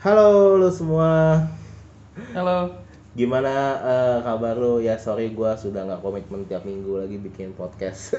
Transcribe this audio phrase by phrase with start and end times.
[0.00, 1.44] Halo lu semua,
[2.32, 2.72] Halo.
[3.12, 3.52] gimana
[3.84, 4.80] eh, kabar lu?
[4.80, 8.16] Ya sorry gua sudah nggak komitmen tiap minggu lagi bikin podcast,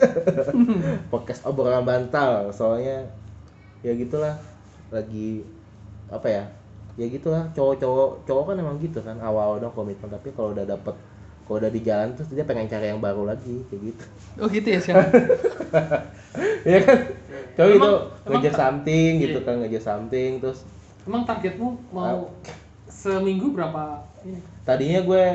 [1.13, 2.53] podcast obrolan bantal.
[2.53, 3.09] Soalnya
[3.81, 4.37] ya gitulah,
[4.93, 5.41] lagi
[6.07, 6.43] apa ya?
[6.99, 10.93] Ya gitulah, cowok-cowok cowok kan emang gitu kan awal dong komitmen tapi kalau udah dapet
[11.49, 14.05] kalau udah di jalan terus dia pengen cari yang baru lagi kayak gitu.
[14.37, 15.09] Oh gitu ya sekarang.
[16.71, 16.97] ya kan?
[17.57, 17.91] Cowok itu
[18.29, 19.47] ngejar something gitu Iya.
[19.49, 20.61] kan ngejar something terus
[21.01, 22.29] Emang targetmu mau
[22.85, 24.37] seminggu berapa ini?
[24.61, 25.25] Tadinya gue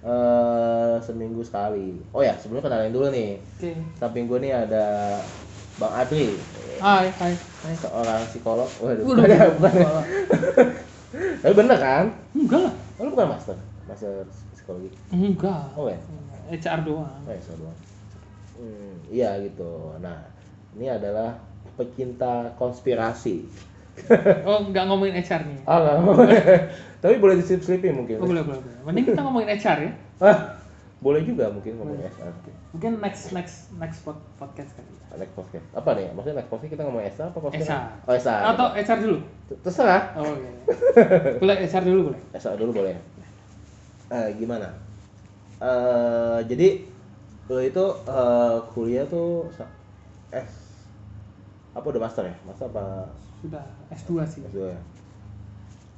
[0.00, 2.00] eh seminggu sekali.
[2.16, 3.36] Oh ya, sebelum kenalin dulu nih.
[3.36, 3.76] Oke.
[4.00, 5.20] Samping gue nih ada
[5.76, 6.36] Bang Adri,
[6.80, 7.32] Hai, hai.
[7.36, 8.68] Hai, seorang psikolog.
[8.80, 9.92] Waduh, Waduh, bukan ya, bukan ya.
[11.44, 12.04] Tapi bener kan?
[12.32, 12.74] Enggak lah.
[12.96, 14.92] Oh, lu bukan master, master psikologi.
[15.12, 15.72] Enggak.
[15.76, 16.00] Oh ya,
[16.48, 17.20] HR doang.
[17.24, 17.78] oh so doang.
[18.60, 19.96] Hmm, iya gitu.
[20.00, 20.24] Nah,
[20.76, 21.36] ini adalah
[21.76, 23.44] pecinta konspirasi.
[24.48, 25.58] Oh, enggak ngomongin HR nih.
[25.64, 25.96] Ah, nggak.
[27.02, 28.20] Tapi boleh diselip-selipin mungkin.
[28.20, 28.78] Oh, boleh, boleh, boleh.
[28.84, 29.90] Mending kita ngomongin HR ya.
[30.20, 30.38] Ah,
[31.00, 32.32] boleh juga mungkin ngomong SR.
[32.76, 34.84] Mungkin next next next pod- podcast kali.
[34.92, 35.16] ya.
[35.16, 35.64] Next podcast.
[35.72, 36.12] Apa nih?
[36.12, 37.72] Maksudnya next podcast kita ngomong SR apa konspirasi?
[37.72, 37.84] SR.
[38.04, 38.40] Oh, SR.
[38.52, 39.18] Atau HR dulu.
[39.64, 40.02] terserah.
[40.20, 40.52] Oh, iya.
[41.40, 42.20] boleh HR dulu boleh.
[42.36, 42.94] SR dulu boleh.
[44.12, 44.68] Eh, gimana?
[45.56, 46.68] Eh, jadi
[47.48, 49.48] lo itu eh, kuliah tuh
[50.30, 50.52] S
[51.72, 52.36] apa udah master ya?
[52.44, 53.08] Master apa
[53.40, 54.40] Sudah S2 sih.
[54.46, 54.80] S2 ya?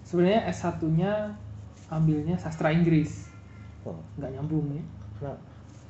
[0.03, 1.13] Sebenarnya S1-nya
[1.89, 3.27] ambilnya sastra Inggris.
[3.83, 4.85] Oh, Enggak nyambung ya.
[5.23, 5.37] Nah,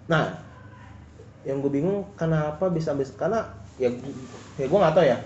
[0.09, 0.25] nah,
[1.43, 3.41] yang gue bingung kenapa bisa ambil karena
[3.77, 3.89] ya
[4.57, 5.19] ya gue nggak tahu ya.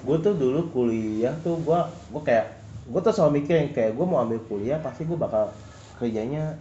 [0.00, 1.80] Gue tuh dulu kuliah tuh gue
[2.12, 2.46] gue kayak
[2.90, 5.52] gue tuh selalu mikir yang kayak gue mau ambil kuliah pasti gue bakal
[6.00, 6.56] kerjanya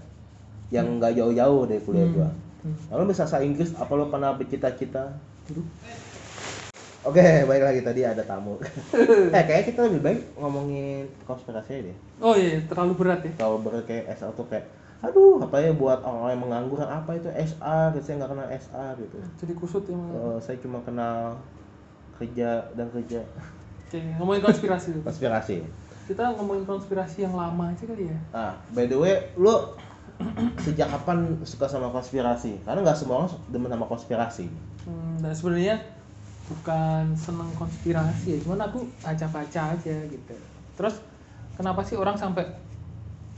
[0.70, 2.16] yang nggak jauh-jauh dari kuliah Hmm.
[2.16, 2.30] gue.
[2.60, 2.76] Hmm.
[2.92, 5.16] Lalu bisa bahasa Inggris apa lo pernah bercita-cita?
[7.10, 8.62] Oke, baik lagi tadi ada tamu.
[9.36, 11.98] eh kayaknya kita lebih baik ngomongin konspirasi aja deh.
[12.22, 13.34] Oh iya, terlalu berat ya.
[13.36, 17.32] Kalau ber kayak SR tuh kayak aduh apa ya buat orang yang mengangguran apa itu
[17.32, 19.96] SR gitu saya nggak kenal SR gitu Jadi kusut ya.
[19.96, 21.40] Eh, saya cuma kenal
[22.14, 23.24] kerja dan kerja
[23.88, 25.64] Oke, ngomongin konspirasi konspirasi
[26.04, 28.18] Kita ngomongin konspirasi yang lama aja kali ya.
[28.36, 29.56] ah by the way lu
[30.60, 34.52] sejak kapan suka sama konspirasi karena nggak semua orang demen sama konspirasi
[34.84, 35.76] Hmm, dan sebenarnya
[36.50, 40.34] bukan seneng konspirasi ya, cuman aku baca-baca aja gitu.
[40.74, 40.98] Terus
[41.54, 42.50] kenapa sih orang sampai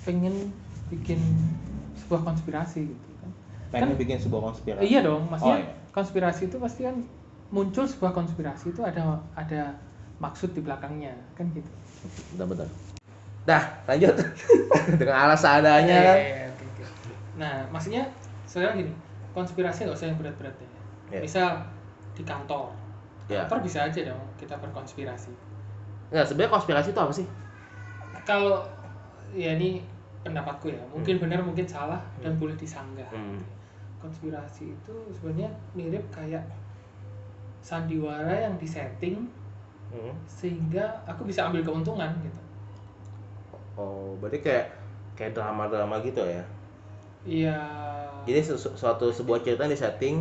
[0.01, 0.49] pengen
[0.87, 1.19] bikin
[1.99, 3.31] sebuah konspirasi gitu kan?
[3.71, 5.71] pengen Kan- bikin sebuah konspirasi iya dong, maksudnya Oh, iya.
[5.91, 6.95] konspirasi itu pasti kan
[7.51, 9.75] muncul sebuah konspirasi itu ada ada
[10.19, 11.67] maksud di belakangnya kan gitu.
[12.33, 12.67] benar-benar
[13.43, 14.15] dah lanjut
[14.99, 17.13] dengan alas seadanya Iya, kan iya, iya, oke, oke.
[17.37, 18.03] Nah, maksudnya
[18.45, 18.93] sekarang gini,
[19.31, 20.69] konspirasi nggak usah yang berat-berat ya.
[21.11, 21.19] Iya.
[21.23, 21.47] Misal
[22.11, 22.73] di kantor,
[23.31, 25.31] ya kantor bisa aja dong kita berkonspirasi.
[26.11, 27.27] nggak sebenarnya konspirasi itu apa sih
[28.21, 28.61] Kalau
[29.31, 29.79] ya ini
[30.21, 33.07] pendapatku ya, mungkin benar mungkin salah dan boleh disanggah.
[33.09, 33.39] Hmm.
[33.97, 36.43] Konspirasi itu sebenarnya mirip kayak
[37.61, 39.25] sandiwara yang disetting
[39.89, 40.15] Hmm.
[40.23, 42.39] sehingga aku bisa ambil keuntungan gitu.
[43.73, 44.67] oh berarti kayak
[45.13, 46.43] kayak drama-drama gitu ya
[47.21, 47.59] Iya.
[48.23, 50.15] Jadi sesu- suatu sebuah cerita yang disetting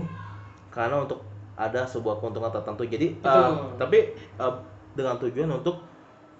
[0.68, 1.22] karena untuk
[1.60, 2.82] ada sebuah keuntungan tertentu.
[2.88, 4.54] Jadi eh, tapi eh,
[4.96, 5.76] dengan tujuan untuk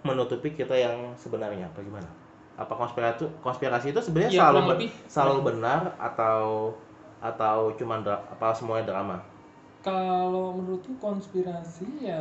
[0.09, 2.09] menutupi kita yang sebenarnya apa gimana?
[2.57, 4.91] Apa konspirasi konspirasi itu sebenarnya Iya, selalu lebih.
[5.09, 6.73] selalu benar atau
[7.21, 9.17] atau cuma dra- apa semuanya drama?
[9.85, 12.21] Kalau menurutku konspirasi ya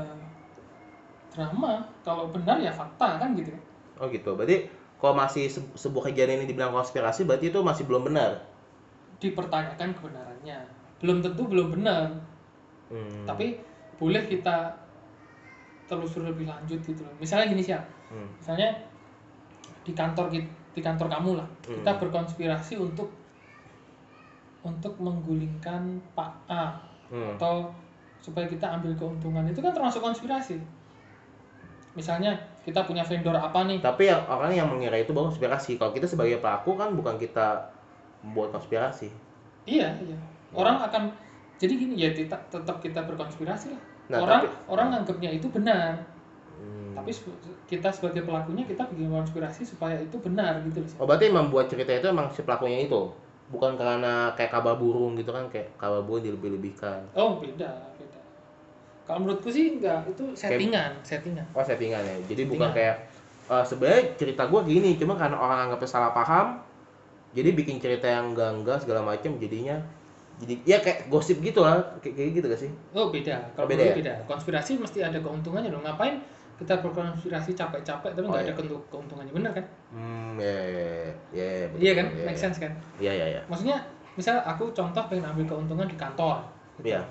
[1.33, 3.53] drama, kalau benar ya fakta kan gitu.
[4.01, 4.33] Oh gitu.
[4.35, 4.67] Berarti
[4.99, 8.43] kalau masih se- sebuah kejadian ini dibilang konspirasi berarti itu masih belum benar.
[9.19, 10.59] Dipertanyakan kebenarannya.
[10.99, 12.11] Belum tentu belum benar,
[12.89, 13.25] Hmm.
[13.25, 13.61] tapi
[14.01, 14.73] boleh kita
[15.85, 17.13] telusur lebih lanjut gitu loh.
[17.17, 18.29] Misalnya gini sih, Hmm.
[18.37, 18.69] misalnya
[19.85, 21.81] di kantor kit- di kantor kamu lah, Hmm.
[21.81, 23.09] kita berkonspirasi untuk
[24.59, 26.75] untuk menggulingkan Pak A
[27.09, 27.33] Hmm.
[27.37, 27.71] atau
[28.19, 30.59] supaya kita ambil keuntungan itu kan termasuk konspirasi.
[31.95, 32.35] Misalnya
[32.67, 33.79] kita punya vendor apa nih?
[33.81, 35.79] Tapi yang orang yang mengira itu baru konspirasi.
[35.79, 37.71] Kalau kita sebagai pelaku kan bukan kita
[38.21, 39.09] membuat konspirasi.
[39.65, 40.17] Iya, iya.
[40.53, 41.09] Orang akan
[41.59, 43.83] jadi gini ya tetap kita berkonspirasi lah.
[44.09, 46.01] Nah, orang tapi- orang nganggapnya itu benar,
[46.57, 46.97] Hmm.
[46.97, 47.11] tapi
[47.67, 50.91] kita sebagai pelakunya kita bikin konspirasi supaya itu benar gitu loh.
[50.97, 53.11] Oh berarti emang buat cerita itu emang si pelakunya itu
[53.49, 57.01] bukan karena kayak kabar burung gitu kan kayak kabar burung dilebih-lebihkan.
[57.13, 58.19] Oh, beda, beda.
[59.03, 61.45] Kalau menurutku sih enggak, itu settingan, settingan.
[61.53, 62.13] Oh settingan ya.
[62.23, 62.49] Jadi Settingan.
[62.49, 62.95] bukan kayak
[63.49, 66.61] eh, sebenarnya cerita gua gini cuma karena orang anggapnya salah paham
[67.31, 69.81] jadi bikin cerita yang enggak enggak segala macam jadinya
[70.39, 72.71] jadi ya kayak gosip gitu lah kayak, kayak gitu gak sih?
[72.91, 73.35] Oh, beda.
[73.53, 73.93] Kalau beda ya?
[73.93, 74.13] beda.
[74.23, 75.83] Konspirasi mesti ada keuntungannya dong.
[75.83, 76.23] Ngapain
[76.55, 78.55] kita berkonspirasi capek-capek tapi Oh, nggak ada iya.
[78.55, 79.65] keuntung- keuntungannya bener kan
[79.95, 80.83] Hmm, ya, ya, ya,
[81.31, 82.43] ya, ya, betul, iya kan ya, make ya.
[82.43, 83.41] sense kan Iya, iya, iya.
[83.47, 83.77] maksudnya
[84.13, 86.43] misal aku contoh pengen ambil keuntungan di kantor
[86.75, 86.91] gitu.
[86.91, 87.07] Iya.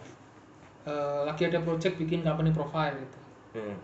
[0.85, 3.19] Eh, lagi ada project bikin company profile gitu
[3.57, 3.77] Hmm.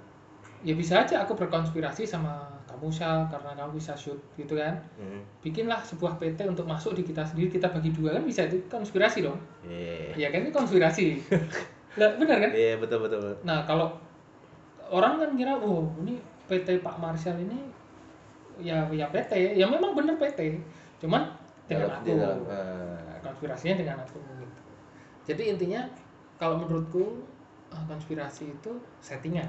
[0.64, 4.81] Ya bisa aja aku berkonspirasi sama kamu Syah karena kamu bisa shoot gitu kan.
[4.99, 5.22] Hmm.
[5.44, 9.22] bikinlah sebuah PT untuk masuk di kita sendiri kita bagi dua kan bisa itu konspirasi
[9.22, 9.38] dong.
[9.62, 11.06] Iya, ya kan itu konspirasi.
[12.00, 12.50] Lah benar kan?
[12.50, 13.38] Iya, betul, betul, betul.
[13.46, 13.94] nah kalau
[14.90, 16.19] orang kan kira oh ini
[16.50, 17.70] PT Pak Marshall ini
[18.58, 20.58] ya ya PT ya memang bener PT
[21.02, 21.31] cuman
[21.66, 22.06] dengan aku.
[22.12, 24.61] dalam, eh, konspirasinya dengan aku gitu.
[25.32, 25.81] Jadi intinya
[26.37, 27.25] kalau menurutku
[27.72, 29.49] eh, konspirasi itu settingan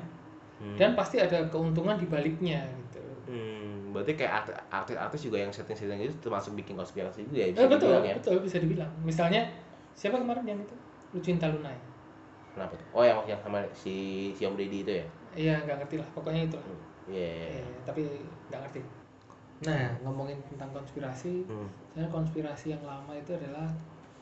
[0.59, 0.77] hmm.
[0.77, 5.97] dan pasti ada keuntungan di baliknya gitu Hmm, berarti kayak art- artis-artis juga yang setting-setting
[5.99, 8.15] itu termasuk bikin konspirasi juga ya Eh, bisa betul dibilang ya.
[8.21, 9.41] betul bisa dibilang misalnya
[9.97, 10.75] siapa kemarin yang itu
[11.11, 11.81] Lucinta Luna ya
[12.53, 12.87] Kenapa tuh?
[12.93, 13.93] Oh yang yang sama si
[14.31, 15.05] si Om Deddy itu ya?
[15.35, 17.27] iya nggak ngerti lah pokoknya itu lah Hmm, Iya.
[17.27, 17.59] iya, iya.
[17.59, 17.99] Eh, tapi
[18.47, 18.79] nggak ngerti
[19.65, 23.67] nah ngomongin tentang konspirasi Hmm, sebenarnya konspirasi yang lama itu adalah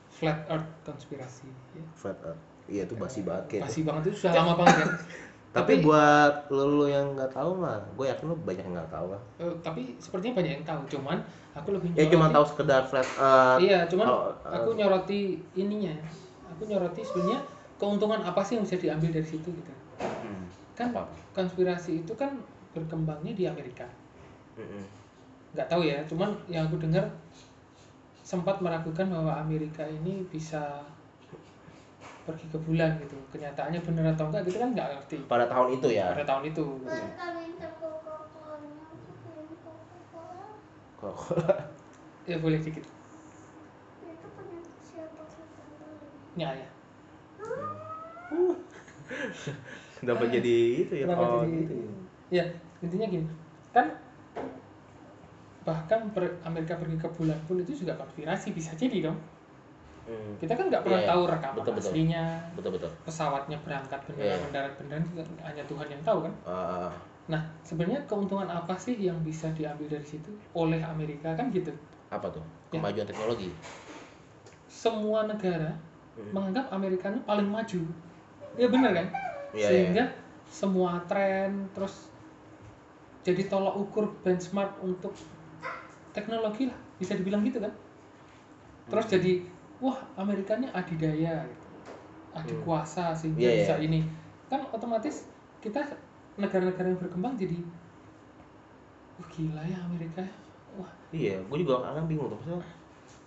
[0.10, 1.84] flat earth konspirasi ya.
[1.92, 2.42] flat earth.
[2.70, 3.64] Iya itu basi banget kayak.
[3.68, 4.90] Basi banget itu sudah lama banget kan
[5.54, 9.14] Tapi buat lo, lo yang nggak tahu mah, gue yakin lo banyak yang nggak tahu
[9.14, 9.22] lah.
[9.38, 11.18] eh, tapi sepertinya banyak yang tahu cuman
[11.54, 13.60] aku lebih Ya cuma nyoroti- tahu sekedar flat earth.
[13.62, 14.76] iya cuman Oh, aku eh.
[14.76, 15.22] nyoroti
[15.54, 15.94] ininya
[16.44, 17.40] aku nyoroti sebenarnya
[17.78, 20.50] keuntungan apa sih yang bisa diambil dari situ gitu Hmm.
[20.74, 21.06] kan Apa?
[21.32, 22.34] konspirasi itu kan
[22.74, 23.86] berkembangnya di Amerika
[24.56, 24.82] Mm-mm.
[25.54, 27.06] nggak tahu ya cuman yang aku dengar
[28.24, 30.82] sempat meragukan bahwa Amerika ini bisa
[32.24, 35.88] pergi ke bulan gitu kenyataannya benar atau enggak gitu kan nggak ngerti Pada tahun itu
[35.92, 36.08] ya.
[36.10, 36.64] pada tahun itu.
[40.96, 41.56] Coca-Cola.
[42.24, 42.88] ya boleh dikit
[44.00, 46.08] Itu punya siapa Coca-Cola?
[46.34, 46.70] ya ya
[50.04, 51.06] Dapat jadi itu ya.
[51.10, 51.74] Oh, jadi- gitu.
[52.30, 52.46] ya
[52.80, 53.26] intinya gini
[53.72, 53.88] kan
[55.64, 59.18] bahkan per- Amerika pergi ke bulan pun itu juga konspirasi bisa jadi dong
[60.04, 60.36] Hmm.
[60.36, 61.12] kita kan nggak pernah Iya, iya.
[61.16, 61.88] tahu rekaman Betul, betul.
[61.90, 62.24] aslinya
[62.54, 62.92] Betul betul.
[63.04, 64.36] pesawatnya berangkat beneran Iya.
[64.44, 66.92] mendarat beneran juga hanya Tuhan yang tahu kan Ah,
[67.24, 71.72] nah sebenarnya keuntungan apa sih yang bisa diambil dari situ oleh Amerika kan gitu
[72.10, 72.44] apa tuh?
[72.70, 72.78] Ya.
[72.78, 73.50] Kemajuan teknologi.
[74.68, 75.72] semua negara
[76.14, 76.30] Hmm.
[76.30, 77.82] menganggap Amerika ini paling maju
[78.54, 79.08] ya bener kan
[79.52, 80.04] Iya, sehingga
[80.46, 82.12] semua tren terus
[83.24, 85.16] jadi tolak ukur benchmark untuk
[86.12, 87.72] teknologi lah bisa dibilang gitu kan
[88.86, 89.14] terus Hmm.
[89.16, 89.34] jadi
[89.84, 91.68] wah Amerika ini adidaya gitu
[92.34, 92.64] adu Hmm.
[92.64, 93.60] kuasa sehingga Iya, iya.
[93.62, 94.00] bisa ini
[94.48, 95.28] kan otomatis
[95.60, 95.84] kita
[96.36, 97.60] negara-negara yang berkembang jadi
[99.14, 100.34] wah gila ya Amerika ya.
[100.74, 102.38] wah Iya, gue juga kadang bingung tuh.
[102.42, 102.66] Maksudnya,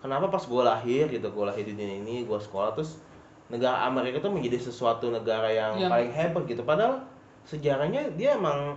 [0.03, 2.99] kenapa pas gue lahir gitu, gue lahir di dunia ini, gue sekolah terus
[3.47, 6.62] negara Amerika tuh menjadi sesuatu negara yang Yang- paling hebat gitu.
[6.67, 7.06] Padahal
[7.47, 8.75] sejarahnya dia emang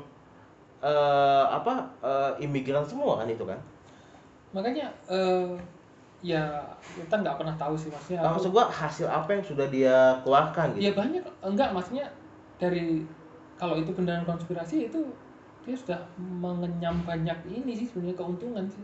[0.80, 3.58] eh, apa eh, imigran semua kan itu kan.
[4.50, 5.58] makanya eh,
[6.20, 6.60] ya
[6.94, 10.76] kita nggak pernah tahu sih maksudnya Nah, aku- maksud hasil apa yang sudah dia keluarkan
[10.76, 11.00] ya gitu.
[11.00, 12.06] banyak enggak maksudnya
[12.56, 13.08] dari
[13.56, 15.00] kalau itu beneran konspirasi itu
[15.62, 18.84] dia sudah mengenyam banyak ini sih sebenarnya keuntungan sih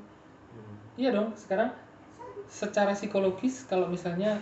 [0.51, 0.75] Hmm.
[0.95, 1.67] iya dong sekarang
[2.45, 4.39] secara psikologis kalau misalnya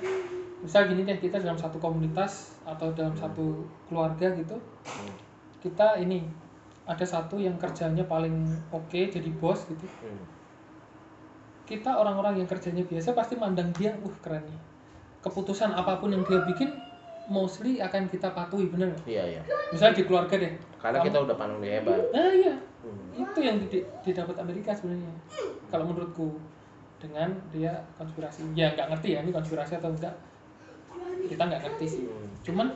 [0.60, 4.54] misal gini deh kita dalam satu komunitas atau dalam satu keluarga gitu
[4.84, 5.14] Hmm.
[5.60, 6.22] kita ini
[6.84, 10.22] ada satu yang kerjanya paling oke jadi bos gitu Hmm.
[11.74, 14.62] Kita orang-orang yang kerjanya biasa pasti mandang dia wah keren nih
[15.20, 16.70] keputusan apa pun yang dia bikin
[17.26, 18.92] mostly akan kita patuhi bener?
[19.04, 19.42] Iya iya.
[19.72, 21.98] misalnya di keluarga deh Karena Kamu- kita udah pandang dia hebat.
[22.12, 22.54] nah iya
[22.84, 23.16] Hmm.
[23.16, 25.08] itu yang di- didapat Amerika sebenarnya
[25.72, 26.36] kalau menurutku
[27.00, 30.12] dengan dia konspirasi ya nggak ngerti ya ini konspirasi atau enggak
[31.26, 32.28] kita nggak ngerti sih Hmm.
[32.44, 32.68] cuman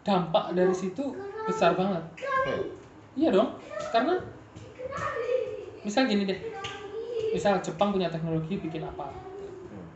[0.00, 1.02] dampak dari situ
[1.42, 2.06] besar banget
[2.46, 2.62] Hmm.
[3.12, 3.58] iya dong
[3.90, 4.14] karena
[5.82, 6.38] misal gini deh
[7.36, 9.12] misal Jepang punya teknologi bikin apa
[9.66, 9.86] Hmm.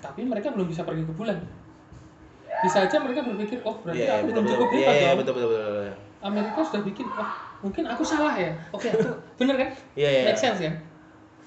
[0.00, 1.38] tapi mereka belum bisa pergi ke bulan
[2.58, 5.02] bisa aja mereka berpikir oh berarti Iya, iya, aku betul belum cukup Iya, hebat iya,
[5.04, 5.72] dong betul betul betul.
[5.72, 5.94] betul.
[6.22, 7.30] Amerika sudah bikin wah
[7.60, 9.08] mungkin aku salah ya oke aku
[9.38, 10.22] bener kan Iya iya.
[10.24, 10.60] make sense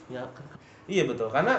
[0.06, 0.50] Ya, kan-
[0.86, 1.56] iya betul karena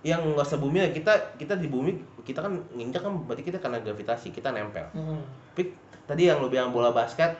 [0.00, 3.78] yang nggak sebumi ya kita kita di bumi kita kan nginjak kan berarti kita karena
[3.78, 5.20] gravitasi kita nempel Hmm.
[5.52, 7.36] tapi tadi yang lu bilang bola basket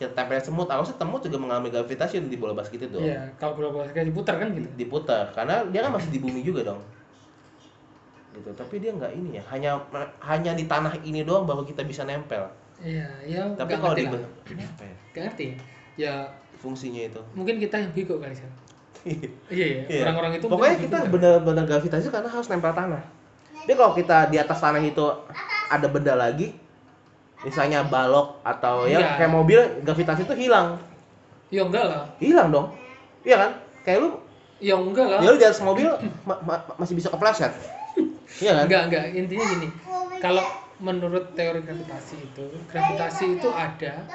[0.00, 3.84] kita tempel semut harusnya semut juga mengalami gravitasi di bola basket itu Iya, kalau bola
[3.84, 4.64] basket diputar kan gitu.
[4.80, 6.80] diputar karena dia kan masih di bumi juga dong
[8.32, 9.76] gitu tapi dia nggak ini ya hanya
[10.24, 12.48] hanya di tanah ini doang baru kita bisa nempel
[12.80, 13.44] Iya, ya.
[13.60, 14.16] tapi kalau di ya,
[15.12, 15.46] Nggak ngerti.
[16.00, 18.48] Ya, fungsinya itu mungkin kita yang bego kali sih.
[19.52, 19.82] Iya, iya.
[19.84, 20.00] Iya.
[20.08, 23.04] Orang-orang itu pokoknya kita benar-benar gravitasi karena harus nempel tanah.
[23.52, 25.04] Tapi kalau kita di atas tanah itu
[25.68, 26.56] ada benda lagi,
[27.40, 29.08] misalnya balok atau ya Iya.
[29.16, 30.76] kayak mobil gravitasi itu hilang.
[31.50, 32.04] Ya enggak lah.
[32.20, 32.66] Hilang dong.
[33.24, 33.50] Iya kan?
[33.82, 34.08] Kayak lu
[34.60, 35.20] ya enggak lah.
[35.24, 35.88] Ya lu di atas mobil
[36.28, 37.52] ma- ma- masih bisa kepleset.
[38.44, 38.64] Iya kan?
[38.68, 39.04] Enggak enggak.
[39.16, 39.68] Intinya gini.
[40.22, 40.44] Kalau
[40.80, 44.08] menurut teori gravitasi itu gravitasi itu ada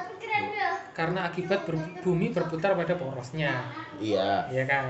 [0.96, 3.68] karena akibat ber- bumi berputar pada porosnya.
[4.00, 4.48] Iya.
[4.48, 4.84] Ya kan?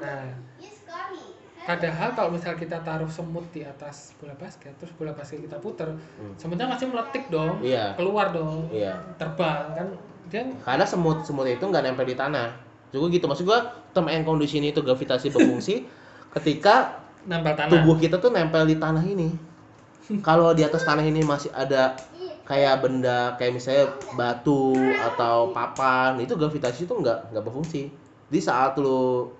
[0.00, 1.27] Nah Iya.
[1.68, 5.92] Padahal kalau misal kita taruh semut di atas bola basket terus bola basket kita puter
[6.40, 7.92] semutnya masih meletik dong Iya.
[7.92, 8.96] keluar dong iya.
[9.20, 9.88] terbang kan?
[10.28, 12.52] Dia karena semut semut itu nggak nempel di tanah.
[12.88, 13.24] Juga gitu.
[13.28, 13.64] Maksud gua
[13.96, 15.84] term and condition itu gravitasi berfungsi
[16.36, 17.72] ketika nempel tanah.
[17.72, 19.32] tubuh kita tuh nempel di tanah ini.
[20.24, 21.96] Kalau di atas tanah ini masih ada
[22.44, 27.88] kayak benda kayak misalnya batu atau papan itu gravitasi itu nggak nggak berfungsi.
[28.28, 29.32] Di saat lu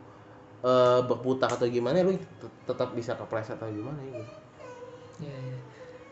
[0.58, 4.22] eh, berputar atau gimana lu tet- tetap bisa kepleset atau gimana gitu.
[5.22, 5.56] ya, ya.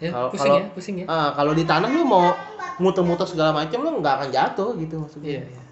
[0.07, 1.07] ya pusing kalau- ya pusing ya.
[1.11, 2.31] Ah, kalau di tanah lu mau
[2.79, 5.41] muter-muter segala macam lu nggak akan jatuh gitu maksudnya.
[5.41, 5.63] Iya iya.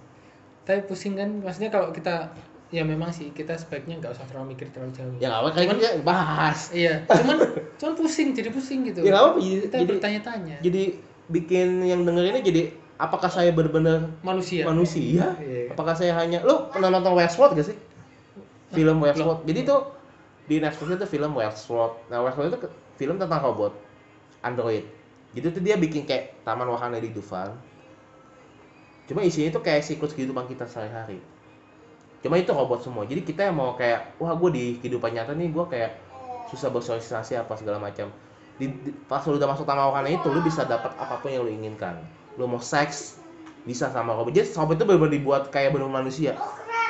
[0.64, 2.33] Tapi pusing kan maksudnya kalau kita
[2.73, 5.14] ya memang sih kita sebaiknya nggak usah terlalu mikir terlalu jauh.
[5.23, 6.75] Ya apa kayak kita bahas.
[6.75, 7.37] Iya cuman
[7.78, 9.07] cuman pusing jadi pusing gitu.
[9.07, 10.57] Ya apa jadi, kita jadi, bertanya-tanya.
[10.64, 10.83] jadi
[11.31, 12.62] bikin yang denger ini jadi
[12.99, 14.62] apakah saya benar-benar manusia.
[14.66, 15.35] manusia?
[15.40, 15.75] Iya.
[15.75, 17.76] apakah saya hanya lu pernah nonton Westworld gak sih
[18.75, 19.40] film Westworld.
[19.47, 19.81] Jadi tuh
[20.50, 21.95] di Netflix itu film Westworld.
[22.11, 22.59] Nah Westworld itu
[23.00, 23.73] film tentang robot.
[24.45, 24.85] Android.
[25.35, 27.54] Jadi tuh dia bikin kayak taman wahana di Dufan.
[29.09, 31.21] Cuma isinya itu kayak siklus kehidupan kita sehari-hari.
[32.25, 33.04] Cuma itu robot semua.
[33.04, 35.90] Jadi kita yang mau kayak wah gue di kehidupan nyata nih gue kayak
[36.49, 38.09] susah bersosialisasi apa segala macam.
[38.57, 41.45] Di, di- pas lu udah masuk taman wahana itu lu bisa dapat apa pun yang
[41.45, 42.00] lu inginkan.
[42.40, 43.21] Lu mau seks
[43.69, 44.33] bisa sama robot.
[44.33, 46.38] Jadi robot itu benar-benar dibuat kayak benar manusia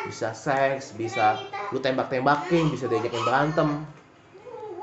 [0.06, 1.26] bisa seks bisa
[1.72, 3.68] lu tembak-tembakin bisa diajakin berantem.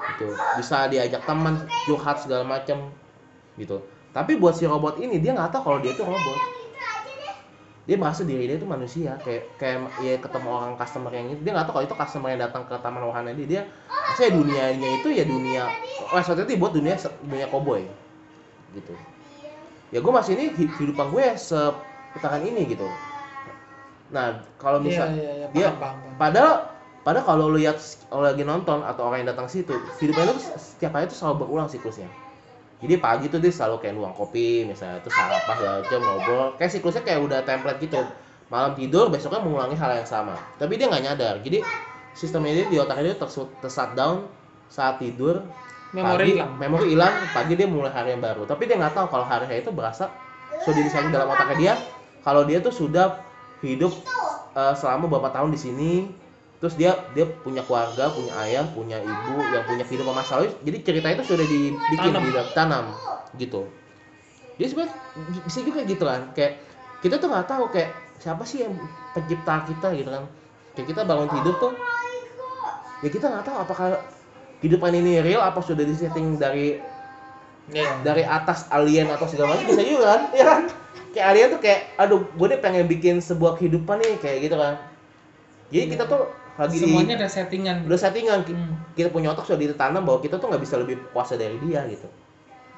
[0.09, 0.29] Gitu.
[0.57, 2.77] Bisa diajak teman curhat segala macam
[3.61, 3.77] gitu.
[4.15, 6.41] Tapi buat si robot ini dia nggak tahu kalau dia itu robot.
[7.89, 9.17] Dia merasa diri dia itu manusia.
[9.25, 12.41] Kayak kayak ya ketemu orang customer yang itu dia nggak tahu kalau itu customer yang
[12.45, 13.47] datang ke taman wahana dia.
[13.49, 13.61] Dia
[14.13, 15.63] saya dunianya itu ya dunia
[16.13, 17.89] resort itu dibuat dunia dunia koboi.
[18.75, 18.95] Gitu.
[19.91, 22.87] Ya gue masih ini hi- kehidupan gue seputaran ini gitu
[24.11, 24.27] nah
[24.59, 26.53] kalau iya misal iya iya dia paham paham, padahal
[27.01, 27.77] padahal kalau lu lihat
[28.11, 31.69] kalau lagi nonton atau orang yang datang situ kehidupan itu setiap hari itu selalu berulang
[31.71, 32.09] siklusnya.
[32.81, 36.47] Jadi pagi tuh dia selalu kayak nuang kopi misalnya terus sarapan segala macam ngobrol.
[36.57, 38.01] Kayak siklusnya kayak udah template gitu.
[38.49, 40.35] Malam tidur besoknya mengulangi hal yang sama.
[40.57, 41.35] Tapi dia nggak nyadar.
[41.45, 41.61] Jadi
[42.11, 44.25] sistemnya dia di otaknya dia tersu- ter down
[44.67, 45.45] saat tidur
[45.93, 46.55] memori hilang.
[46.57, 48.49] memori hilang pagi dia mulai hari yang baru.
[48.49, 50.09] Tapi dia nggak tahu kalau hari itu berasa
[50.57, 51.73] sudah disalin dalam otaknya dia.
[52.25, 53.30] Kalau dia tuh sudah
[53.63, 53.93] hidup
[54.53, 55.93] eh, selama beberapa tahun di sini.
[56.61, 60.77] Terus dia dia punya keluarga punya ayah punya ibu yang punya kehidupan masa lalu jadi
[60.85, 62.21] cerita itu sudah dibikin Tanam.
[62.29, 62.85] ditanam
[63.33, 63.65] gitu.
[64.61, 64.93] Jadi sebenarnya
[65.41, 66.61] bisa juga gitu kan kayak
[67.01, 67.89] kita tuh nggak tahu kayak
[68.21, 68.77] siapa sih yang
[69.17, 70.29] pencipta kita gitu kan.
[70.77, 71.73] Kayak kita bangun tidur tuh.
[73.01, 73.87] Ya kita nggak tahu apakah
[74.61, 76.77] kehidupan ini real apa sudah disetting dari
[77.73, 78.05] Iya.
[78.05, 79.65] dari atas alien atau segala macam.
[79.65, 80.61] Bisa juga kan ya kan
[81.11, 84.75] kayak alien tuh kayak aduh gue deh pengen bikin sebuah kehidupan nih kayak gitu kan.
[85.71, 86.27] Jadi kita tuh
[86.59, 87.75] lagi semuanya di ada settingan.
[87.87, 88.39] Udah settingan.
[88.47, 88.75] Hmm.
[88.91, 92.07] kita punya otak sudah ditanam bahwa kita tuh nggak bisa lebih kuasa dari dia gitu.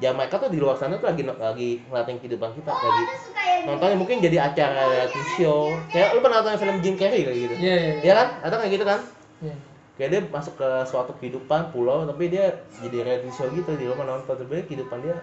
[0.02, 3.58] Ya mereka tuh di luar sana tuh lagi lagi ngeliatin kehidupan kita lagi Suka ya
[3.64, 5.72] nontonnya mungkin jadi acara reality show.
[5.94, 7.24] kayak lu pernah nonton film Jim Carrey?
[7.24, 7.54] kayak gitu.
[7.62, 8.28] Iya iya ya kan?
[8.46, 9.00] Ada kayak gitu kan?
[9.44, 9.56] Iya.
[9.94, 14.06] kayak dia masuk ke suatu kehidupan pulau tapi dia jadi reality show gitu di rumah
[14.06, 14.34] nonton.
[14.38, 15.18] Tapi kehidupan dia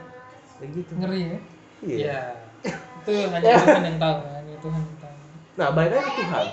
[0.59, 0.93] kayak gitu.
[0.99, 1.39] Ngeri ya?
[1.81, 1.97] Iya.
[1.99, 2.21] Iya
[2.65, 5.17] itu hanya Tuhan yang tahu hanya Tuhan yang tahu.
[5.59, 6.47] Nah balik lagi ke Tuhan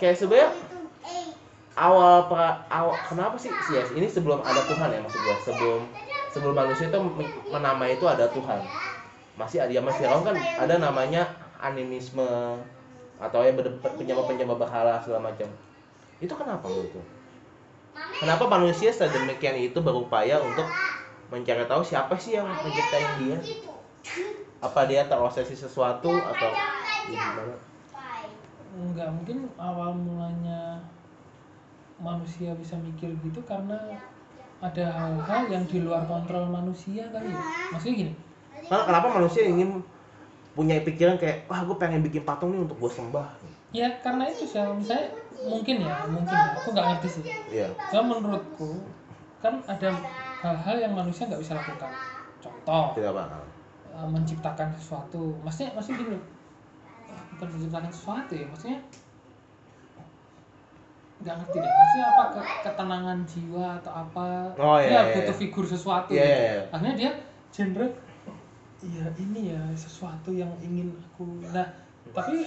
[0.00, 0.50] kayak sebenarnya
[1.74, 3.52] awal pra, awal kenapa sih?
[3.58, 5.36] Sih yes, ini sebelum ada Tuhan ya maksud gua.
[5.38, 5.82] Sebelum
[6.30, 8.62] sebelum manusia itu men- menamai itu ada Tuhan.
[9.40, 11.22] Masih ada zaman Firaun kan ada namanya
[11.62, 12.26] animisme
[13.18, 13.56] atau yang
[13.98, 15.48] penyembah penyembah berhala segala macam.
[16.22, 16.94] Itu kenapa menurut
[18.18, 20.74] kenapa manusia sedemikian itu berupaya untuk
[21.32, 23.38] mencari tahu siapa sih yang menciptain dia
[24.64, 26.50] apa dia terobsesi sesuatu atau
[27.04, 27.54] gimana?
[28.74, 30.80] Enggak mungkin awal mulanya
[32.00, 33.76] manusia bisa mikir gitu karena
[34.64, 37.44] ada hal-hal yang di luar kontrol manusia kali ya.
[37.76, 38.12] Maksudnya gini.
[38.66, 39.84] Karena kenapa manusia ingin
[40.56, 43.28] punya pikiran kayak wah gue pengen bikin patung nih untuk gue sembah.
[43.76, 45.12] Ya karena itu sih misalnya
[45.44, 46.50] mungkin ya mungkin ya.
[46.56, 47.24] Aku nggak ngerti sih.
[47.52, 47.68] iya.
[47.92, 48.80] cuma menurutku
[49.44, 49.92] kan ada
[50.40, 51.92] hal-hal yang manusia nggak bisa lakukan.
[52.40, 52.96] Contoh.
[52.96, 53.53] Tidak bakal
[53.94, 56.18] eh, menciptakan sesuatu maksudnya maksudnya gini
[57.34, 58.78] bukan menciptakan sesuatu ya maksudnya
[61.24, 64.26] nggak ngerti deh maksudnya apa ke, ketenangan jiwa atau apa
[64.60, 65.40] Oh, iya, dia iya, butuh iya.
[65.40, 66.28] figur sesuatu Iya, gitu.
[66.28, 66.62] iya, iya.
[66.68, 67.10] akhirnya dia
[67.48, 67.86] genre
[68.84, 71.64] iya ini ya sesuatu yang ingin aku nah
[72.12, 72.44] tapi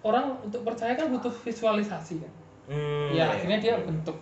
[0.00, 2.32] orang untuk percaya kan butuh visualisasi kan
[2.68, 4.16] Hmm, ya akhirnya dia bentuk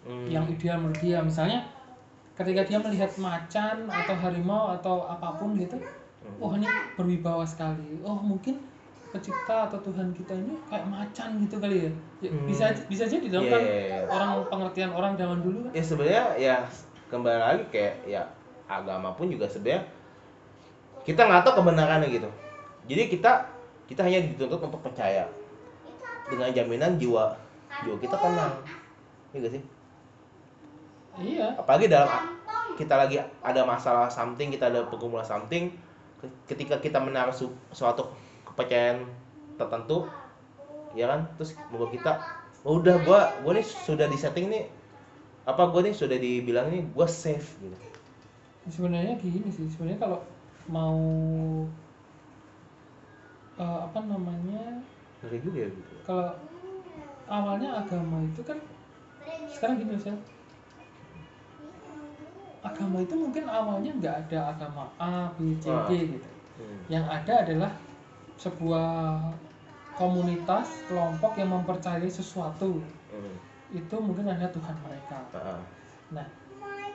[0.00, 0.24] Hmm.
[0.26, 1.60] yang ideal menurut dia misalnya
[2.40, 5.76] ketika dia melihat macan atau harimau atau apa pun gitu
[6.40, 6.64] oh ini
[6.96, 8.00] berwibawa sekali.
[8.00, 8.56] Oh mungkin
[9.10, 11.92] pencipta atau Tuhan kita ini kayak macan gitu kali ya,
[12.22, 12.46] Ya, Hmm.
[12.46, 13.62] bisa bisa jadi dong Iya, kan
[14.06, 15.72] orang pengertian orang zaman dulu kan.
[15.74, 16.56] Ya sebenarnya ya
[17.10, 18.22] kembali lagi kayak ya
[18.70, 19.82] agama pun juga sebenarnya
[21.02, 22.28] kita nggak tahu kebenarannya gitu.
[22.86, 23.32] Jadi kita
[23.90, 25.26] kita hanya dituntut untuk percaya.
[26.30, 27.34] Dengan jaminan jiwa
[27.82, 28.52] jiwa kita tenang.
[29.34, 29.62] Iya gak sih
[31.20, 31.46] iya.
[31.60, 32.10] Apalagi dalam
[32.78, 33.16] kita lagi
[33.50, 35.64] ada masalah something kita ada pergumulan something
[36.20, 38.02] ke- ketika kita menaruh su- suatu
[38.48, 38.98] kepercayaan
[39.60, 40.08] tertentu
[40.96, 41.20] ya kan?
[41.38, 42.12] Terus membuat kita
[42.66, 44.64] "Oh, udah gua gua nih sudah di setting nih
[45.50, 47.76] apa gua nih sudah dibilang nih gua safe gitu.
[48.68, 50.20] Sebenarnya gini sih sebenarnya kalau
[50.70, 50.94] mau
[53.58, 54.62] eh, apa namanya
[55.20, 55.92] ngeri juga ya gitu.
[56.06, 56.32] kalau
[57.30, 58.58] awalnya agama itu kan
[59.54, 60.20] sekarang gini misalnya
[62.60, 65.88] agama itu mungkin awalnya nggak ada agama A, B, C, Ah.
[65.88, 66.28] D gitu.
[66.60, 66.80] Hmm.
[66.92, 67.72] Yang ada adalah
[68.36, 68.90] sebuah
[69.96, 72.80] komunitas kelompok yang mempercayai sesuatu
[73.12, 73.36] Hmm.
[73.72, 75.18] itu mungkin ada Tuhan mereka.
[75.34, 75.60] Ah,
[76.10, 76.26] Nah,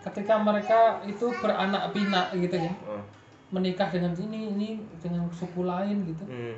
[0.03, 3.01] ketika mereka itu beranak pinak gitu ya, ah.
[3.49, 4.69] menikah dengan ini ini
[5.01, 6.23] dengan suku lain gitu.
[6.25, 6.57] Hmm.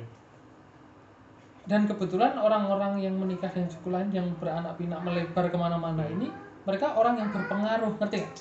[1.68, 6.32] Dan kebetulan orang-orang yang menikah dengan suku lain yang beranak pinak melebar ke mana-mana ini
[6.64, 8.36] mereka orang yang berpengaruh, ngerti nggak?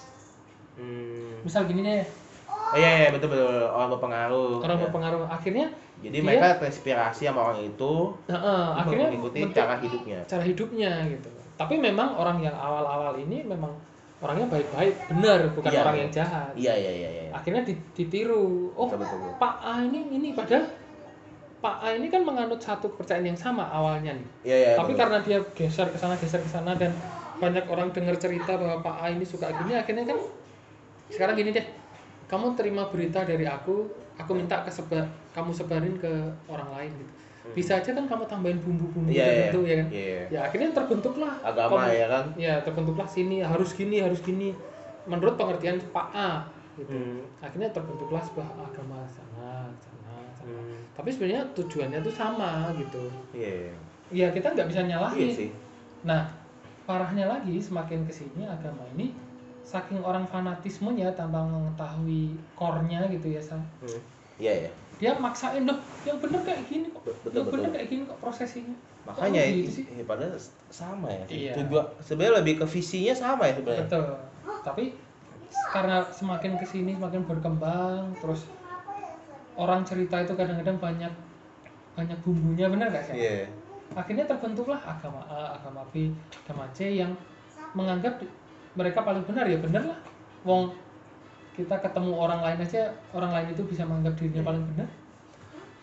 [0.78, 1.42] Hmm.
[1.42, 2.06] Misal gini deh,
[2.48, 4.84] Oh, iya iya betul betul orang berpengaruh orang Ya.
[4.84, 5.66] berpengaruh akhirnya
[5.98, 7.94] jadi dia- mereka terinspirasi sama orang itu
[8.28, 11.30] Heeh, untuk akhirnya mengikuti cara hidupnya cara hidupnya gitu.
[11.56, 13.72] Tapi memang orang yang awal-awal ini memang
[14.18, 16.52] orangnya baik-baik, benar, bukan Iya, orang yang jahat.
[16.54, 18.74] iya iya iya iya Akhirnya di- ditiru.
[18.74, 19.34] Oh, Betul, betul, betul.
[19.38, 20.66] Pak A ini ini padahal
[21.58, 24.28] Pak A ini kan menganut satu kepercayaan yang sama awalnya nih.
[24.44, 25.02] iya iya Tapi betul.
[25.02, 26.92] karena dia geser ke sana geser ke sana dan
[27.38, 30.20] banyak orang dengar cerita bahwa Pak A ini suka gini akhirnya kan
[31.10, 31.66] sekarang gini deh.
[32.26, 36.12] Kamu terima berita dari aku, aku minta ke sebar, kamu sebarin ke
[36.46, 37.14] orang lain gitu.
[37.48, 39.16] Bisa aja kan kamu tambahin bumbu-bumbu Hmm.
[39.16, 39.24] Iya.
[39.48, 39.88] tertentu ya kan.
[39.88, 40.24] Iya, iya.
[40.28, 44.52] Ya akhirnya terbentuklah agama kom- ya kan Ya, terbentuklah sini harus gini, harus gini.
[45.04, 46.44] Menurut pengertian Pak A
[46.76, 46.92] gitu.
[46.92, 47.24] Hmm.
[47.40, 50.52] Akhirnya terbentuklah sebuah agama sana, sana, sana.
[50.52, 50.84] Hmm.
[50.92, 53.08] Tapi sebenarnya tujuannya tuh sama gitu.
[53.32, 53.74] iya iya.
[54.08, 55.20] Ya kita nggak bisa nyalahin.
[55.22, 55.50] iya sih
[56.04, 56.28] Nah,
[56.84, 59.16] parahnya lagi semakin ke sini agama ini
[59.68, 63.60] saking orang fanatismenya tanpa mengetahui core-nya gitu ya, Sam.
[63.84, 64.00] Hmm.
[64.40, 65.78] iya iya Dia maksain dong,
[66.08, 67.04] yang bener kayak gini kok.
[67.04, 67.76] Betul, yang bener betul.
[67.76, 68.76] kayak gini kok prosesinya.
[69.04, 69.84] makanya Kok ya, gitu sih?
[69.88, 70.36] ya, padahal
[70.72, 71.52] sama ya Iya.
[71.60, 74.08] tujuan sebenarnya lebih ke visinya sama ya sebenarnya Betul.
[74.64, 74.84] Tapi
[75.72, 78.44] karena semakin ke sini semakin berkembang, terus
[79.58, 81.14] orang cerita itu kadang-kadang banyak
[81.98, 83.16] banyak bumbunya bener gak sih?
[83.18, 83.50] iya
[83.98, 86.14] akhirnya terbentuklah agama A, agama B,
[86.46, 87.10] agama C yang
[87.74, 88.22] menganggap
[88.78, 90.00] mereka paling benar ya bener lah.
[90.46, 90.72] Wong
[91.58, 94.88] kita ketemu orang lain aja orang lain itu bisa menganggap dirinya paling benar.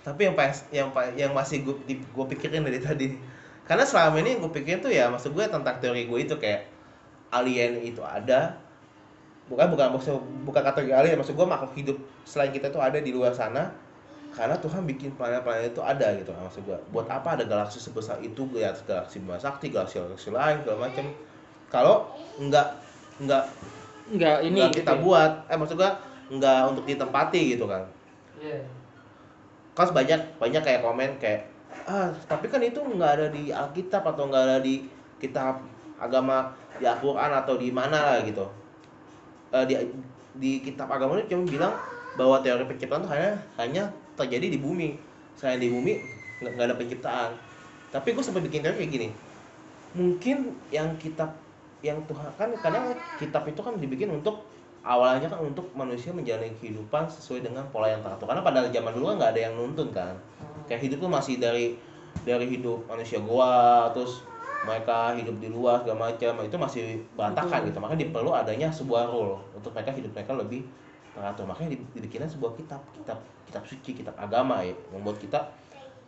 [0.07, 3.19] tapi yang pas yang yang masih gue gue pikirin dari tadi
[3.65, 6.69] karena selama ini gue pikirin tuh ya maksud gue tentang teori gue itu kayak
[7.33, 8.61] alien itu ada
[9.49, 11.97] bukan bukan maksud bukan kategori alien maksud gue makhluk hidup
[12.29, 13.73] selain kita tuh ada di luar sana
[14.37, 18.45] karena Tuhan bikin planet-planet itu ada gitu maksud gue buat apa ada galaksi sebesar itu
[18.55, 21.05] ya galaksi Bima Sakti galaksi galaksi lain segala macam
[21.73, 22.84] kalau nggak
[23.23, 23.45] nggak
[24.11, 25.49] Enggak ini nggak kita buat.
[25.49, 25.91] Eh maksud gue
[26.37, 27.85] nggak untuk ditempati gitu kan.
[28.41, 28.61] Iya.
[29.75, 31.51] kan banyak banyak kayak komen kayak
[31.91, 34.87] ah tapi kan itu nggak ada di Alkitab atau nggak ada di
[35.19, 35.67] kitab
[35.99, 38.47] agama di Al-Quran atau di mana lah gitu.
[39.51, 39.75] Eh, di
[40.39, 41.75] di kitab agama itu cuma bilang
[42.15, 43.83] bahwa teori penciptaan itu hanya hanya
[44.15, 44.95] terjadi di bumi.
[45.35, 45.99] Selain di bumi
[46.39, 47.31] nggak nggak ada penciptaan.
[47.91, 49.09] Tapi gue sempat bikin teori kayak gini.
[49.99, 51.35] Mungkin yang kitab
[51.85, 54.49] yang Tuhan kan kadang kitab itu kan dibikin untuk
[54.81, 58.25] awalnya kan untuk manusia menjalani kehidupan sesuai dengan pola yang teratur.
[58.25, 60.17] Karena pada zaman dulu kan nggak ada yang nuntun kan?
[60.65, 61.77] Kayak hidup tuh masih dari
[62.25, 64.25] dari hidup manusia goa terus
[64.65, 67.77] mereka hidup di luar segala macam itu masih berantakan gitu.
[67.85, 70.65] Makanya diperlu adanya sebuah rule untuk mereka hidup mereka lebih
[71.13, 71.45] teratur.
[71.45, 75.53] Makanya di- dibikinnya sebuah kitab kitab kitab suci kitab agama ya membuat kita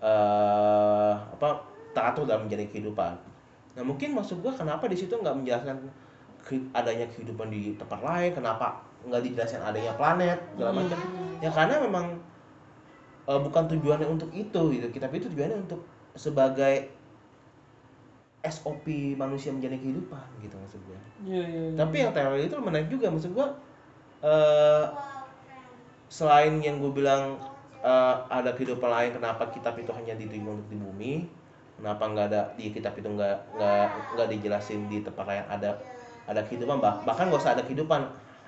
[0.01, 1.65] eh apa
[1.97, 3.36] teratur dalam menjalani kehidupan
[3.77, 5.77] nah mungkin maksud gua kenapa di situ nggak menjelaskan
[6.73, 10.79] adanya kehidupan di tempat lain kenapa nggak dijelaskan adanya planet segala Hmm.
[10.83, 10.99] macam
[11.39, 12.07] ya karena memang
[13.27, 15.81] eh, bukan tujuannya untuk itu gitu kitab itu tujuannya untuk
[16.17, 16.89] sebagai
[18.47, 18.87] SOP
[19.19, 21.63] manusia menjalani kehidupan gitu maksud gua Iya, iya.
[21.67, 21.77] iya.
[21.77, 23.49] tapi yang teori itu menarik juga maksud gua
[24.23, 24.85] eh
[26.09, 27.35] selain yang gue bilang
[27.83, 31.13] eh, ada kehidupan lain kenapa kitab itu hanya diterima untuk di bumi
[31.77, 33.85] kenapa nggak ada di kitab itu nggak nggak
[34.17, 35.71] nggak dijelasin di tempat lain ada
[36.25, 38.01] ada kehidupan bah- bahkan nggak usah ada kehidupan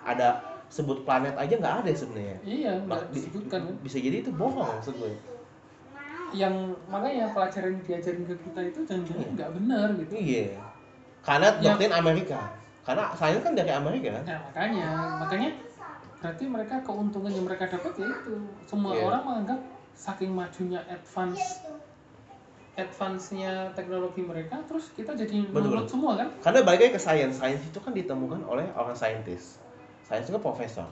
[0.02, 2.36] ada sebut planet aja nggak ada sebenarnya.
[2.42, 3.60] Iya nggak disebutkan.
[3.64, 5.12] kan bisa jadi itu bohong maksud gue.
[6.28, 6.54] Yang
[6.86, 10.12] makanya pelajaran diajarin ke kita itu jangan-jangan nggak benar gitu.
[10.12, 10.60] Iya.
[11.24, 11.72] Karena Ya.
[11.72, 12.40] doktrin Amerika.
[12.84, 14.08] Karena sains kan dari Amerika.
[14.12, 14.86] Kan nah makanya
[15.20, 15.50] makanya
[16.18, 18.34] berarti mereka keuntungan yang mereka dapat ya itu
[18.66, 19.02] semua Iya.
[19.06, 19.60] orang menganggap
[19.94, 21.64] saking majunya advance
[22.78, 25.92] advance-nya teknologi mereka terus kita jadi Betul, nurut betul.
[25.92, 29.58] semua kan Karena balik lagi ke sains, sains itu kan ditemukan oleh orang saintis.
[30.06, 30.86] Sains itu kan profesor.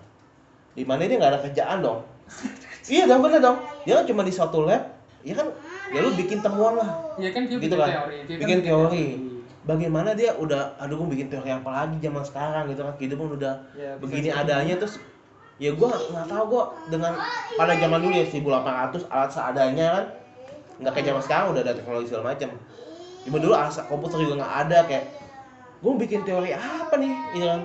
[0.75, 2.03] Di mana dia nggak ada kerjaan dong.
[2.93, 3.57] iya dong, bener dong.
[3.83, 4.83] Dia kan cuma di suatu lab,
[5.23, 5.47] ya kan,
[5.89, 6.91] ya lu bikin temuan lah.
[7.17, 7.89] ya kan dia Gitu bikin kan.
[7.89, 9.07] teori dia kan Bikin teori.
[9.63, 13.55] Bagaimana dia udah, aduh gue bikin teori apa lagi zaman sekarang gitu kan, kehidupan udah
[13.75, 14.43] Ya, begini jadi.
[14.43, 14.99] adanya terus
[15.57, 17.17] ya gua nggak tahu gua dengan
[17.57, 20.05] pada zaman dulu ya 1800 alat seadanya kan
[20.81, 22.51] nggak kayak zaman sekarang udah ada teknologi segala macam
[23.27, 25.05] Ibu dulu asa komputer juga nggak ada kayak
[25.83, 27.15] gue mau bikin teori apa nih?
[27.35, 27.63] Gitu kan?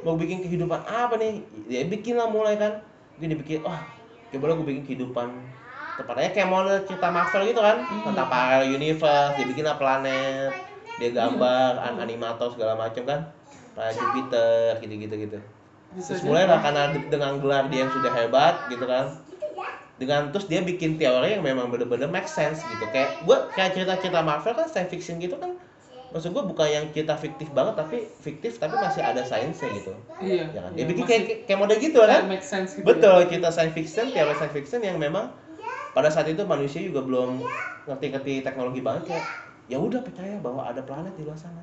[0.00, 1.34] Mau bikin kehidupan apa nih?
[1.68, 2.80] Ya bikin lah mulai kan.
[3.16, 3.84] Mungkin dibikin wah
[4.32, 5.28] coba lah gue bikin kehidupan
[5.98, 7.78] tepatnya kayak model cerita Marvel gitu kan.
[7.90, 8.02] Hmm.
[8.06, 10.52] tentang parallel universe dia bikin lah planet
[10.96, 13.20] dia gambar an animator segala macam kan.
[13.76, 15.38] Planet Jupiter gitu gitu gitu
[15.90, 19.06] bisa terus mulai lah karena de- dengan gelar dia yang sudah hebat gitu kan
[20.00, 22.88] dengan terus dia bikin teori yang memang bener-bener make sense gitu.
[22.88, 25.52] Kayak gua kayak cerita-cerita Marvel kan science fiction gitu kan
[26.10, 29.94] maksud gua bukan yang cerita fiktif banget tapi fiktif tapi masih ada sainsnya gitu.
[30.18, 30.50] Iya.
[30.50, 30.70] Ya kan?
[30.74, 32.26] Iya, dia bikin kayak kayak model gitu kan?
[32.26, 33.26] make sense gitu betul ya.
[33.30, 35.30] cerita science fiction teori science fiction yang memang
[35.94, 37.46] pada saat itu manusia juga belum
[37.86, 39.24] ngerti-ngerti teknologi banget kayak
[39.70, 41.62] ya udah percaya bahwa ada planet di luar sana.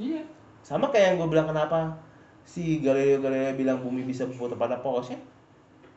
[0.00, 0.24] Iya.
[0.64, 1.92] Sama kayak yang gue bilang kenapa
[2.48, 5.20] si Galileo Galilei bilang bumi bisa berputar pada porosnya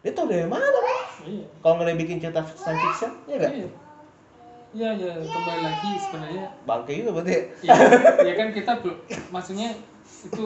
[0.06, 1.46] dia tau dari mana kan iya.
[1.64, 3.52] Kalau nggak bikin cerita science fiction ya gak?
[3.54, 3.70] iya.
[4.76, 6.46] Iya ya kembali lagi sebenarnya.
[6.68, 7.32] Bangke juga berarti
[7.64, 7.72] ya,
[8.20, 8.98] ya kan kita belum
[9.32, 9.72] maksudnya
[10.04, 10.46] itu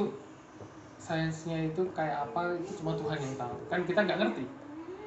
[1.01, 3.55] sainsnya itu kayak apa itu cuma Tuhan yang tahu.
[3.73, 4.45] Kan kita nggak ngerti.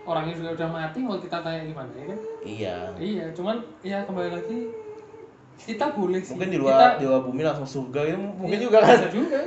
[0.03, 2.19] Orangnya juga udah mati mau kita tanya gimana ya kan?
[2.43, 2.77] Iya.
[2.99, 4.59] Iya cuman ya kembali lagi
[5.63, 6.35] kita boleh sih.
[6.35, 8.99] Mungkin di kita, luar di luar bumi langsung surga itu mungkin Iya, juga kan?
[8.99, 9.39] bisa juga.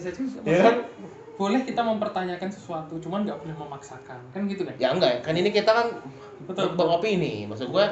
[0.00, 0.74] Bisa juga Iya kan?
[1.34, 4.22] Boleh kita mempertanyakan sesuatu cuman nggak boleh memaksakan.
[4.30, 4.74] Kan gitu kan?
[4.78, 5.18] Ya enggak.
[5.20, 5.86] Kan ini kita kan
[6.44, 6.74] Betul.
[6.74, 7.84] beropini maksud gue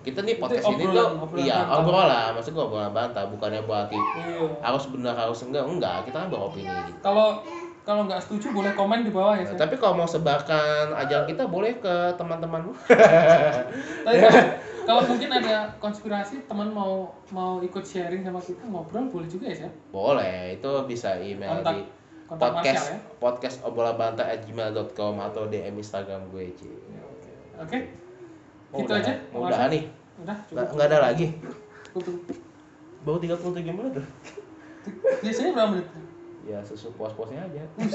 [0.00, 1.76] kita nih podcast Itu ini tuh obrolan iya bantah.
[1.78, 3.24] obrolan maksud gue obrolan bantah.
[3.28, 4.48] Bukannya berarti iya.
[4.60, 5.62] harus benar harus enggak.
[5.62, 6.72] Enggak kita kan beropini.
[6.86, 7.44] Gitu kalau
[7.82, 11.46] kalau nggak setuju boleh komen di bawah ya Nah, tapi kalau mau sebarkan ajaran kita
[11.46, 12.74] boleh ke teman-temanmu
[14.06, 14.50] Tapi kalau-
[14.86, 19.56] kalau mungkin ada konspirasi teman mau mau ikut sharing sama kita ngobrol boleh juga ya
[19.60, 19.74] Seth?
[19.90, 20.56] boleh.
[20.56, 21.82] Itu bisa email kontak di
[22.26, 22.98] kontak podcast Marshall ya?
[23.22, 26.66] podcast obrolan bantah at gmail.com atau DM Instagram gue Ci.
[27.56, 27.78] oke.
[28.74, 29.14] Mau gitu udahan- aja.
[29.30, 29.84] udahan nih?
[30.20, 30.74] Udah nggak cukup.
[30.74, 31.26] nggak ada lagi?
[31.94, 32.16] Cukup.
[33.06, 34.06] baru 33 menit tuh
[35.22, 35.86] biasanya berapa menit?
[36.46, 37.62] Ya sesu puas-puasnya aja.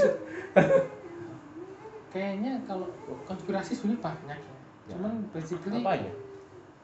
[2.11, 2.87] Kayaknya kalau
[3.23, 4.55] konspirasi sebenarnya banyak ya.
[4.89, 4.97] Ya.
[4.97, 6.11] cuman basically apa aja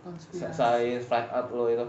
[0.05, 1.88] konspirasi flat out lo itu.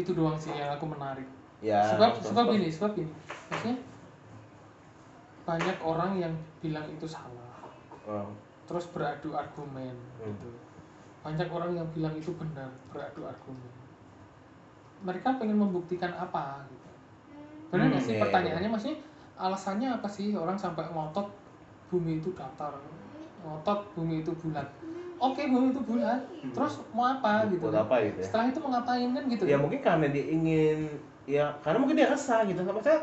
[0.00, 1.28] Itu doang sih yang aku menarik.
[1.60, 3.08] Ya sebab sebab ini sebab ini.
[3.52, 3.76] Maksudnya
[5.44, 7.52] banyak orang yang bilang itu salah.
[8.04, 8.28] Oh,
[8.64, 10.32] terus beradu argumen Hmm.
[10.32, 10.48] gitu.
[11.20, 13.72] Banyak orang yang bilang itu benar beradu argumen.
[15.04, 16.88] Mereka pengen membuktikan apa gitu.
[17.68, 18.70] Benar nggak Hmm, sih iya, iya, pertanyaannya?
[18.70, 18.98] maksudnya
[19.34, 21.28] alasannya apa sih orang sampai ngotot
[21.88, 22.72] bumi itu datar?
[23.44, 24.68] Ngotot bumi itu bulat.
[25.16, 26.20] Oke bumi itu bulat.
[26.52, 28.24] Terus mau apa gitu buat apa gitu ya?
[28.24, 30.78] Setelah itu mau ngapain kan gitu ya mungkin karena dia ingin
[31.24, 32.60] ya karena mungkin dia resah gitu.
[32.60, 33.00] Sama saya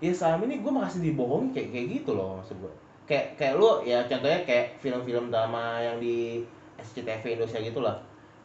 [0.00, 2.72] ya selama ini gue makasih dibohongi kayak kayak gitu loh maksud gue
[3.10, 6.46] kayak kayak lu ya contohnya kayak film-film drama yang di
[6.78, 7.96] SCTV Indonesia gitu lah.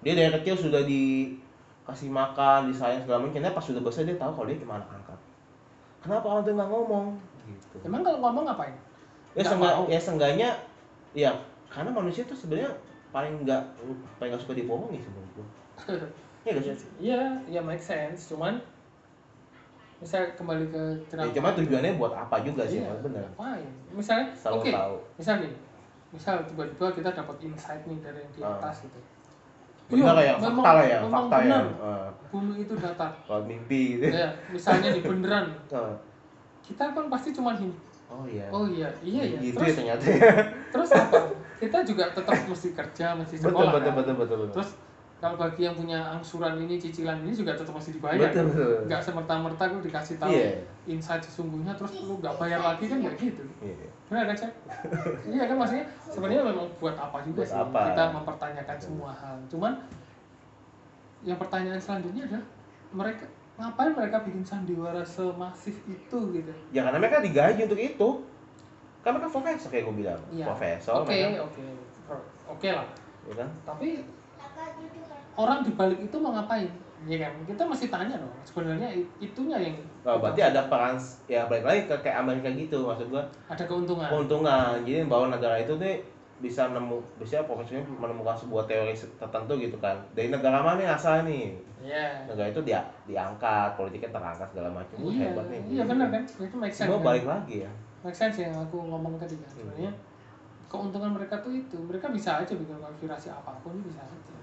[0.02, 3.38] Dia dari kecil sudah dikasih makan disayang segala macam.
[3.38, 5.20] Ternyata pas sudah besar dia tahu kalau dia cuma anak angkat.
[6.04, 7.06] Kenapa orang tuh nggak ngomong?
[7.46, 7.76] Gitu.
[7.86, 8.76] Emang kalau ngomong ngapain?
[9.36, 9.84] Ya mau.
[9.92, 10.50] ya seenggaknya
[11.12, 11.32] ya
[11.68, 12.72] karena manusia tuh sebenarnya
[13.12, 13.64] paling nggak
[14.16, 15.46] paling nggak suka dibohongi sebenarnya
[16.46, 16.90] ya sih?
[17.02, 18.32] Iya, ya make sense.
[18.32, 18.64] Cuman
[19.96, 21.34] bisa kembali ke ya, cerita.
[21.34, 23.70] cuma tujuannya buat apa juga sih Iya, benar Ngapain?
[23.90, 25.52] Misalnya, selalu oke, tahu misal nih,
[26.12, 28.52] misal tiba-tiba kita dapat insight nih dari yang di Ah.
[28.54, 29.00] atas gitu.
[29.88, 31.66] benar ya memang- fakta lah ya memang fakta ya benar.
[31.70, 33.12] Eh, Bumi itu datar.
[33.22, 35.46] kalau mimpi gitu ya, misalnya di beneran.
[35.70, 35.94] Eh,
[36.66, 37.70] Kita kan pasti cuma ini.
[38.08, 39.38] oh iya Oh iya, iya ya.
[39.40, 40.06] gitu ya Terus, ternyata
[40.72, 41.18] terus apa?
[41.56, 43.72] Kita juga tetap mesti kerja, mesti betul sekolah.
[43.72, 43.96] betul kan?
[43.96, 44.70] betul betul betul Terus
[45.26, 48.74] kalau bagi yang punya angsuran ini cicilan ini juga tetap masih dibayar Betul, betul.
[48.86, 50.62] nggak semerta-merta lu dikasih tahu Iya.
[50.86, 53.90] insight sesungguhnya terus lu nggak bayar lagi kan nggak gitu Iya.
[54.06, 54.52] benar kan cek
[55.34, 57.82] iya kan maksudnya sebenarnya memang buat apa juga Buat sih apa?
[57.90, 59.74] kita mempertanyakan semua hal cuman
[61.26, 62.46] yang pertanyaan selanjutnya adalah
[62.94, 68.10] mereka ngapain mereka bikin sandiwara semasif itu gitu Ya karena mereka digaji untuk itu.
[69.00, 70.22] Kan mereka profesor kayak gue bilang.
[70.30, 70.46] Iya.
[70.46, 71.64] Profesor oke oke
[72.48, 72.86] oke lah
[73.26, 73.50] Ya kan?
[73.66, 74.06] tapi
[75.36, 76.70] orang di balik itu mau ngapain
[77.06, 78.90] ya kan kita masih tanya dong sebenarnya
[79.22, 80.94] itunya yang Oh, berarti ada peran
[81.26, 85.58] ya balik lagi ke kayak Amerika gitu maksud gua ada keuntungan keuntungan jadi bahwa negara
[85.58, 85.98] itu tuh
[86.38, 91.26] bisa nemu bisa profesornya menemukan sebuah teori tertentu gitu kan dari negara mana nih asal
[91.26, 92.26] nih Iya.
[92.26, 96.24] negara itu dia diangkat politiknya terangkat segala macam Wah, Iya, hebat nih iya benar kan?
[96.26, 96.90] Itu make sense.
[96.90, 97.06] Cuma kan?
[97.14, 99.46] balik lagi ya Make sense yang aku ngomong tadi kan.
[99.46, 99.54] Hmm.
[99.54, 99.92] Sebenarnya
[100.66, 104.34] keuntungan mereka tuh itu, mereka bisa aja bikin konspirasi apa pun bisa aja.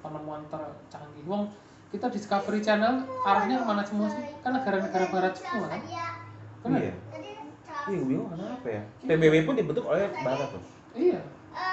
[0.00, 1.24] Penemuan tercanggih.
[1.24, 1.48] Wong
[1.90, 4.22] kita Discovery Channel arahnya ke mana semua sih?
[4.40, 5.80] Kan negara-negara barat semua kan?
[6.60, 6.80] Benar?
[6.80, 6.92] iya
[7.88, 10.60] iya bingung kenapa ya PBB pun dibentuk oleh barat tuh
[10.92, 11.16] Iya.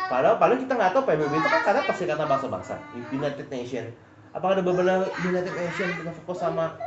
[0.08, 2.76] padahal padahal kita nggak tahu PBB itu kan karena perserikatan bangsa-bangsa
[3.12, 3.86] United Nation
[4.32, 6.80] apakah ada beberapa United Nation yang fokus sama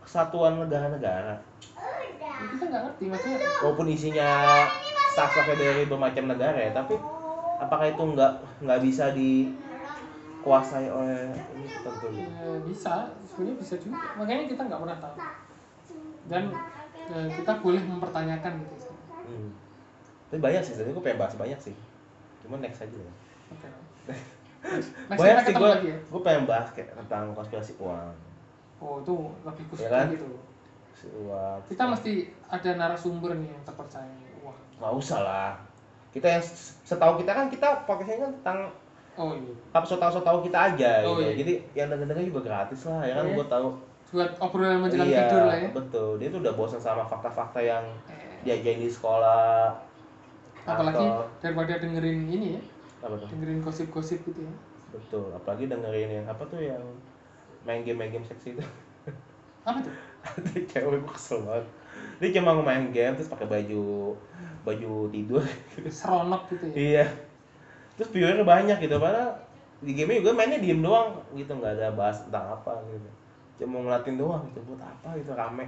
[0.00, 1.36] kesatuan negara-negara
[2.16, 3.38] Ya, kita nggak ngerti maksudnya.
[3.60, 4.28] walaupun isinya
[5.12, 6.96] staff-staffnya dari bermacam negara ya tapi
[7.56, 8.32] apakah itu nggak
[8.64, 9.12] nggak bisa
[10.46, 12.30] dikuasai oleh ini tertentu gitu?
[12.30, 12.94] Ya, bisa,
[13.26, 13.98] sebenarnya bisa juga.
[14.14, 15.16] Makanya kita nggak pernah tahu.
[16.26, 16.42] Dan
[17.06, 18.74] ya, kita boleh mempertanyakan gitu.
[19.26, 19.50] hmm.
[20.26, 21.74] tapi banyak sih sebenarnya gue pengen bahas banyak sih
[22.42, 23.12] cuma next aja ya
[23.48, 23.68] Oke.
[25.06, 25.96] Next banyak sih gue ya.
[26.02, 28.10] gue pengen bahas kayak tentang konspirasi uang
[28.76, 30.10] Oh itu lebih khusus Ya kan?
[30.10, 30.26] gitu.
[30.92, 32.12] si uang Kita mesti
[32.44, 34.10] ada narasumber nih yang terpercaya.
[34.42, 34.58] Wah.
[34.76, 35.52] nggak usah lah
[36.10, 36.42] kita yang
[36.82, 38.58] setahu kita kan kita podcastnya kan tentang
[39.16, 39.52] Oh iya.
[39.72, 41.34] apa setahu setahu kita aja Oh, gitu iya.
[41.34, 43.36] jadi yang denger juga gratis lah ya kan Oh, iya.
[43.36, 43.68] gue tahu
[44.06, 45.68] Buat obrolan menjelang iya tidur lah ya.
[45.74, 49.74] betul dia tuh udah bosan sama fakta-fakta yang Eh, diajarin di sekolah
[50.62, 52.62] apalagi atau daripada dengerin ini ya,
[53.00, 54.54] apa tuh dengerin gosip-gosip gitu ya.
[54.90, 56.82] betul apalagi dengerin yang apa tuh yang
[57.62, 58.62] main game main game seksi itu
[59.66, 59.90] Apa tuh?
[60.26, 61.66] ada cewek gue kesel banget
[62.18, 64.14] dia cuma main game terus pakai baju
[64.62, 65.42] baju tidur
[65.86, 66.74] Seronok gitu ya.
[66.74, 67.06] iya
[67.96, 69.32] terus viewernya banyak gitu padahal
[69.78, 73.08] di game juga mainnya diem doang gitu nggak ada bahas tentang apa gitu
[73.56, 75.66] cuma ngeliatin doang gitu buat apa gitu rame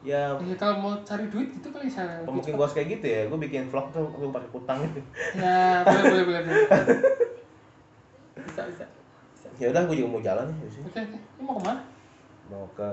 [0.00, 2.20] ya Ya kalau mau cari duit gitu kali saya.
[2.24, 5.00] mungkin gue kayak gitu ya gue bikin vlog tuh gue pakai kutang gitu
[5.34, 6.40] Ya boleh boleh boleh.
[6.44, 6.98] boleh.
[8.36, 8.84] bisa bisa.
[9.32, 9.48] bisa.
[9.56, 10.66] ya udah gue juga mau jalan ini.
[10.82, 11.18] Oke oke.
[11.18, 11.80] Ini mau ke mana?
[12.44, 12.88] mau ke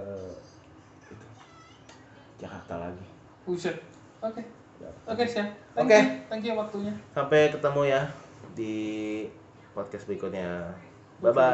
[1.04, 1.28] itu
[2.40, 3.06] Jakarta lagi
[3.44, 3.76] Buset.
[4.22, 4.42] Oke.
[4.80, 4.90] Ya.
[5.06, 5.52] Oke siap.
[5.76, 5.94] Thank Oke.
[5.94, 6.06] you.
[6.26, 6.94] Thank you waktunya.
[7.12, 8.02] sampai ketemu ya
[8.56, 9.26] di
[9.74, 10.76] podcast berikutnya.
[11.22, 11.50] Bye bye